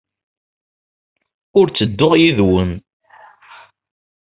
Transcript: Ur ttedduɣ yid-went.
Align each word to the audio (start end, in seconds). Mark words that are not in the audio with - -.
Ur 1.59 1.67
ttedduɣ 1.69 2.13
yid-went. 2.21 2.81